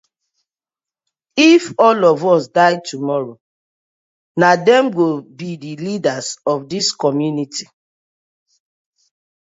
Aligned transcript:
If 1.37 1.75
all 1.77 2.05
of 2.05 2.19
us 2.33 2.45
die 2.57 2.77
tomorrow, 2.89 3.35
na 4.39 4.49
dem 4.65 4.85
go 4.95 5.07
bi 5.37 5.49
the 5.63 5.73
leaders 5.85 6.27
of 6.51 6.57
dis 6.71 6.87
community. 7.03 7.65